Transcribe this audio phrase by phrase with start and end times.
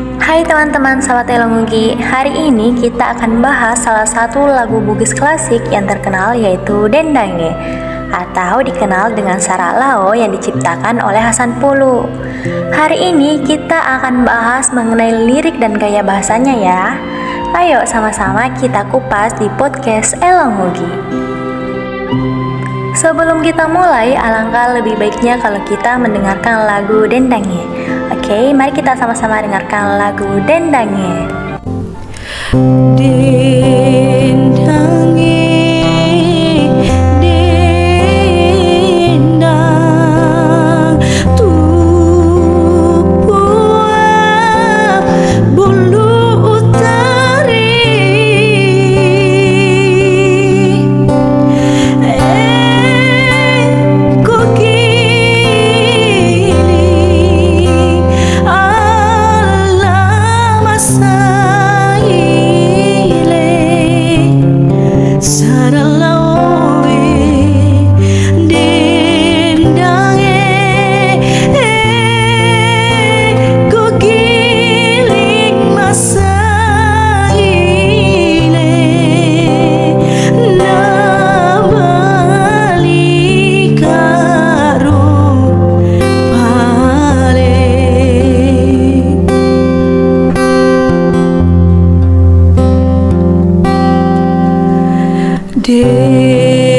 [0.00, 5.84] Hai teman-teman sahabat Elongugi, hari ini kita akan bahas salah satu lagu Bugis klasik yang
[5.84, 7.52] terkenal yaitu Dendange
[8.08, 12.08] atau dikenal dengan Sara Lao yang diciptakan oleh Hasan Pulu.
[12.72, 16.82] Hari ini kita akan bahas mengenai lirik dan gaya bahasanya ya.
[17.52, 20.88] Ayo sama-sama kita kupas di podcast Elongugi.
[22.96, 27.99] Sebelum kita mulai, alangkah lebih baiknya kalau kita mendengarkan lagu Dendange.
[28.30, 30.22] Oke, mari kita sama-sama dengarkan lagu.
[30.46, 31.26] Dendange
[32.94, 34.99] dendang
[95.70, 96.69] Dendange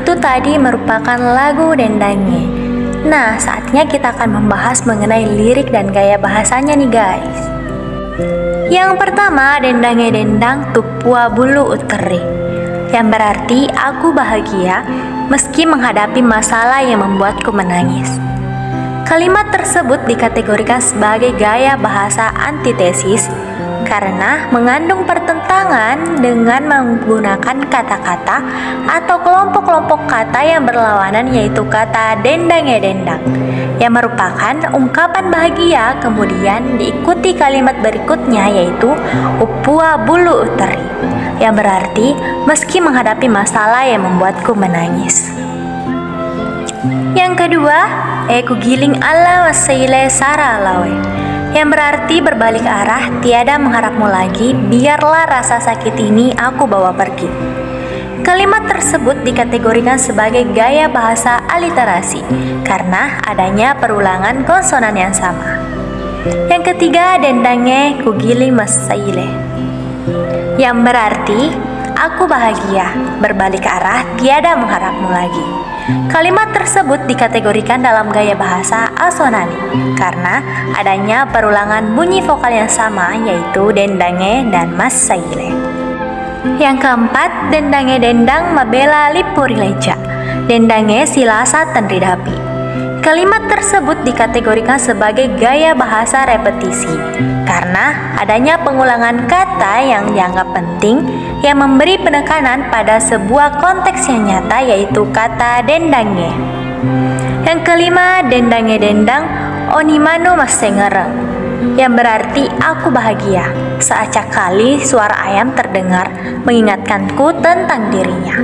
[0.00, 2.48] itu tadi merupakan lagu Dendange.
[3.04, 7.38] Nah, saatnya kita akan membahas mengenai lirik dan gaya bahasanya nih guys.
[8.72, 12.20] Yang pertama, dendange dendang tupua bulu uteri.
[12.92, 14.84] Yang berarti aku bahagia
[15.28, 18.08] meski menghadapi masalah yang membuatku menangis.
[19.08, 23.26] Kalimat tersebut dikategorikan sebagai gaya bahasa antitesis
[23.90, 28.38] karena mengandung pertentangan dengan menggunakan kata-kata
[28.86, 33.18] atau kelompok-kelompok kata yang berlawanan yaitu kata dendang ya dendang
[33.82, 38.94] yang merupakan ungkapan bahagia kemudian diikuti kalimat berikutnya yaitu
[39.42, 40.86] upua bulu uteri
[41.42, 42.14] yang berarti
[42.46, 45.32] meski menghadapi masalah yang membuatku menangis.
[47.16, 47.78] Yang kedua,
[48.30, 50.94] Eku giling ala wasaile sara lawe
[51.50, 57.28] yang berarti berbalik arah tiada mengharapmu lagi biarlah rasa sakit ini aku bawa pergi
[58.20, 62.20] Kalimat tersebut dikategorikan sebagai gaya bahasa aliterasi
[62.68, 65.56] karena adanya perulangan konsonan yang sama.
[66.52, 69.24] Yang ketiga, dendange kugiling masaile.
[70.60, 71.40] Yang berarti
[72.00, 75.44] aku bahagia, berbalik arah tiada mengharapmu lagi.
[76.08, 79.58] Kalimat tersebut dikategorikan dalam gaya bahasa asonani
[80.00, 80.40] karena
[80.78, 85.52] adanya perulangan bunyi vokal yang sama yaitu dendange dan masaile.
[86.56, 89.92] Yang keempat, dendange dendang mabela lipurileja.
[90.48, 92.48] Dendange silasa tendridapi.
[93.00, 96.92] Kalimat tersebut dikategorikan sebagai gaya bahasa repetisi
[97.48, 101.00] karena adanya pengulangan kata yang dianggap penting
[101.40, 106.30] yang memberi penekanan pada sebuah konteks yang nyata yaitu kata dendange.
[107.48, 109.24] Yang kelima, dendange dendang
[109.72, 111.12] onimano masengereng
[111.76, 113.52] yang berarti aku bahagia.
[113.80, 116.12] Seacak kali suara ayam terdengar
[116.44, 118.36] mengingatkanku tentang dirinya.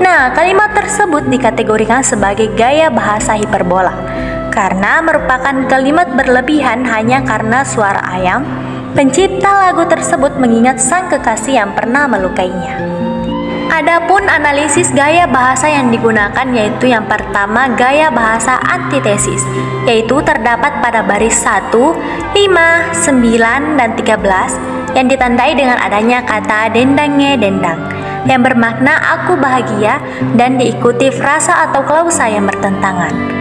[0.00, 3.92] Nah, kalimat tersebut dikategorikan sebagai gaya bahasa hiperbola
[4.50, 8.42] karena merupakan kalimat berlebihan hanya karena suara ayam
[8.90, 12.74] Pencipta lagu tersebut mengingat sang kekasih yang pernah melukainya.
[13.70, 19.46] Adapun analisis gaya bahasa yang digunakan yaitu yang pertama gaya bahasa antitesis
[19.86, 27.38] yaitu terdapat pada baris 1, 5, 9, dan 13 yang ditandai dengan adanya kata dendangnya
[27.38, 27.78] dendang
[28.26, 30.02] yang bermakna aku bahagia
[30.34, 33.39] dan diikuti frasa atau klausa yang bertentangan.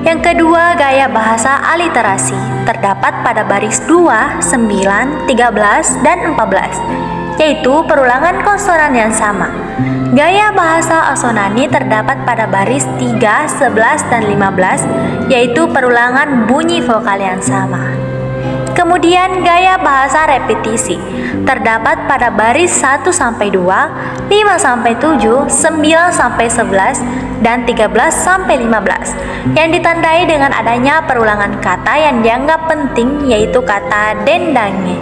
[0.00, 8.40] Yang kedua, gaya bahasa aliterasi terdapat pada baris 2, 9, 13, dan 14, yaitu perulangan
[8.40, 9.52] konsonan yang sama.
[10.16, 14.88] Gaya bahasa asonani terdapat pada baris 3, 11, dan 15,
[15.28, 17.99] yaitu perulangan bunyi vokal yang sama.
[18.74, 20.96] Kemudian gaya bahasa repetisi.
[21.42, 27.02] Terdapat pada baris 1 sampai 2, 5 sampai 7, 9 sampai 11
[27.40, 34.14] dan 13 sampai 15 yang ditandai dengan adanya perulangan kata yang dianggap penting yaitu kata
[34.22, 35.00] dendange.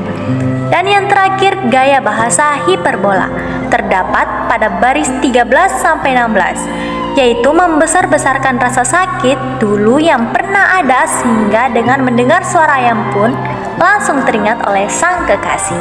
[0.69, 3.29] Dan yang terakhir gaya bahasa hiperbola.
[3.69, 5.45] Terdapat pada baris 13
[5.81, 13.11] sampai 16 yaitu membesar-besarkan rasa sakit dulu yang pernah ada sehingga dengan mendengar suara ayam
[13.11, 13.35] pun
[13.79, 15.79] langsung teringat oleh sang kekasih.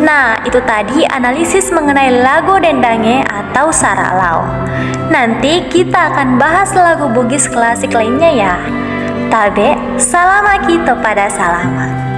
[0.00, 4.42] Nah, itu tadi analisis mengenai lagu Dendange atau Saralao.
[5.12, 8.54] Nanti kita akan bahas lagu Bugis klasik lainnya ya.
[9.30, 12.09] Tabe, salama kita pada salama.